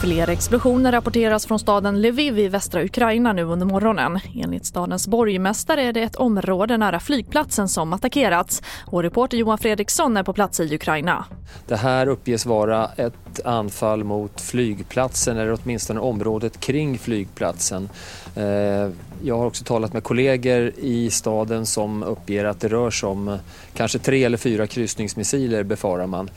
Fler 0.00 0.28
explosioner 0.28 0.92
rapporteras 0.92 1.46
från 1.46 1.58
staden 1.58 2.02
Lviv 2.02 2.38
i 2.38 2.48
västra 2.48 2.84
Ukraina 2.84 3.32
nu 3.32 3.42
under 3.42 3.66
morgonen. 3.66 4.20
Enligt 4.34 4.66
stadens 4.66 5.08
borgmästare 5.08 5.82
är 5.82 5.92
det 5.92 6.02
ett 6.02 6.16
område 6.16 6.76
nära 6.76 7.00
flygplatsen 7.00 7.68
som 7.68 7.92
attackerats. 7.92 8.62
Vår 8.90 9.02
reporter 9.02 9.38
Johan 9.38 9.58
Fredriksson 9.58 10.16
är 10.16 10.22
på 10.22 10.32
plats 10.32 10.60
i 10.60 10.74
Ukraina. 10.74 11.24
Det 11.66 11.76
här 11.76 12.06
uppges 12.08 12.46
vara 12.46 12.90
ett 12.96 13.14
anfall 13.44 14.04
mot 14.04 14.40
flygplatsen 14.40 15.36
eller 15.36 15.58
åtminstone 15.62 16.00
området 16.00 16.60
kring 16.60 16.98
flygplatsen. 16.98 17.88
Eh, 18.36 18.90
jag 19.24 19.38
har 19.38 19.46
också 19.46 19.64
talat 19.64 19.92
med 19.92 20.02
kollegor 20.02 20.72
i 20.76 21.10
staden 21.10 21.66
som 21.66 22.02
uppger 22.02 22.44
att 22.44 22.60
det 22.60 22.68
rör 22.68 22.90
sig 22.90 23.08
om 23.08 23.38
kanske 23.74 23.98
tre 23.98 24.24
eller 24.24 24.38
fyra 24.38 24.66
kryssningsmissiler 24.66 25.62
befarar 25.62 26.06
man. 26.06 26.30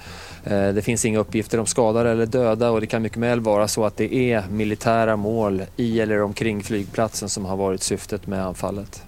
Eh, 0.43 0.68
det 0.68 0.82
finns 0.82 1.06
inga 1.06 1.20
uppgifter 1.20 1.59
om 1.59 1.65
skadade 1.65 2.11
eller 2.11 2.25
döda 2.25 2.71
och 2.71 2.82
det 2.82 2.87
kan 2.87 3.01
mycket 3.01 3.18
väl 3.18 3.39
vara 3.39 3.68
så 3.68 3.86
att 3.86 3.97
det 3.97 4.14
är 4.14 4.43
militära 4.51 5.15
mål 5.15 5.64
i 5.75 6.00
eller 6.00 6.21
omkring 6.21 6.64
flygplatsen 6.64 7.29
som 7.29 7.45
har 7.45 7.57
varit 7.57 7.84
syftet 7.84 8.28
med 8.28 8.45
anfallet. 8.45 9.04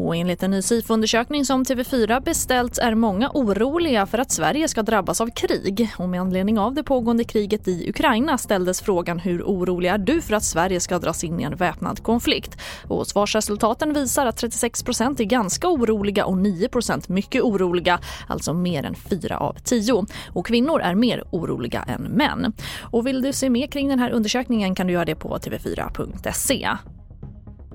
Och 0.00 0.16
enligt 0.16 0.42
en 0.42 0.50
ny 0.50 0.62
SIFO-undersökning 0.62 1.44
som 1.44 1.64
TV4 1.64 2.20
beställt 2.24 2.78
är 2.78 2.94
många 2.94 3.30
oroliga 3.34 4.06
för 4.06 4.18
att 4.18 4.30
Sverige 4.30 4.68
ska 4.68 4.82
drabbas 4.82 5.20
av 5.20 5.26
krig. 5.26 5.90
Och 5.98 6.08
med 6.08 6.20
anledning 6.20 6.58
av 6.58 6.74
det 6.74 6.82
pågående 6.82 7.24
kriget 7.24 7.68
i 7.68 7.90
Ukraina 7.90 8.38
ställdes 8.38 8.80
frågan 8.80 9.18
hur 9.18 9.42
orolig 9.42 9.88
är 9.88 9.98
du 9.98 10.20
för 10.20 10.34
att 10.34 10.44
Sverige 10.44 10.80
ska 10.80 10.98
dras 10.98 11.24
in 11.24 11.40
i 11.40 11.42
en 11.42 11.56
väpnad 11.56 12.02
konflikt? 12.02 12.58
Och 12.88 13.06
svarsresultaten 13.06 13.92
visar 13.92 14.26
att 14.26 14.42
36% 14.42 15.20
är 15.20 15.24
ganska 15.24 15.68
oroliga 15.68 16.24
och 16.24 16.36
9% 16.36 17.12
mycket 17.12 17.42
oroliga, 17.42 18.00
alltså 18.26 18.54
mer 18.54 18.84
än 18.84 18.94
4 18.94 19.38
av 19.38 19.56
10. 19.64 20.06
Och 20.32 20.46
kvinnor 20.46 20.80
är 20.80 20.94
mer 20.94 21.24
oroliga 21.30 21.82
än 21.82 22.02
män. 22.02 22.52
Och 22.80 23.06
vill 23.06 23.22
du 23.22 23.32
se 23.32 23.50
mer 23.50 23.66
kring 23.66 23.88
den 23.88 23.98
här 23.98 24.10
undersökningen 24.10 24.74
kan 24.74 24.86
du 24.86 24.92
göra 24.92 25.04
det 25.04 25.14
på 25.14 25.38
tv4.se. 25.38 26.68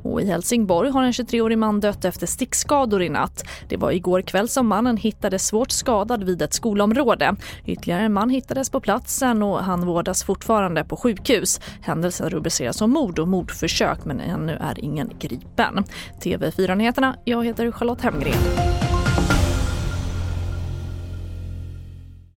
Och 0.03 0.21
I 0.21 0.25
Helsingborg 0.25 0.89
har 0.89 1.03
en 1.03 1.11
23-årig 1.11 1.57
man 1.57 1.79
dött 1.79 2.05
efter 2.05 2.27
stickskador 2.27 3.01
i 3.01 3.09
natt. 3.09 3.43
Det 3.69 3.77
var 3.77 3.91
igår 3.91 4.21
kväll 4.21 4.49
som 4.49 4.67
mannen 4.67 4.97
hittades 4.97 5.47
svårt 5.47 5.71
skadad 5.71 6.23
vid 6.23 6.41
ett 6.41 6.53
skolområde. 6.53 7.35
Ytterligare 7.65 8.01
en 8.01 8.13
man 8.13 8.29
hittades 8.29 8.69
på 8.69 8.79
platsen 8.79 9.43
och 9.43 9.63
han 9.63 9.85
vårdas 9.85 10.23
fortfarande 10.23 10.83
på 10.83 10.97
sjukhus. 10.97 11.61
Händelsen 11.81 12.29
rubriceras 12.29 12.77
som 12.77 12.91
mord 12.91 13.19
och 13.19 13.27
mordförsök 13.27 14.05
men 14.05 14.19
ännu 14.19 14.57
är 14.61 14.83
ingen 14.83 15.11
gripen. 15.19 15.83
TV4-nyheterna, 16.21 17.15
jag 17.25 17.45
heter 17.45 17.71
Charlotte 17.71 18.01
Hemgren. 18.01 18.82